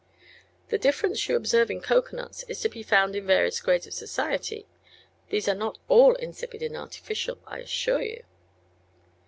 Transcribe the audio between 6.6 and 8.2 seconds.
and artificial, I assure